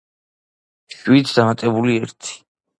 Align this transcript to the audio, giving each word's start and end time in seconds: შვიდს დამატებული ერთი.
შვიდს 0.95 1.37
დამატებული 1.41 2.01
ერთი. 2.09 2.37